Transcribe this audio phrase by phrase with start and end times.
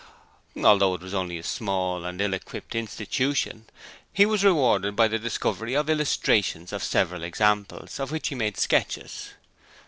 [0.63, 3.67] Although it was only a small and ill equipped institution
[4.11, 8.57] he was rewarded by the discovery of illustrations of several examples of which he made
[8.57, 9.29] sketches.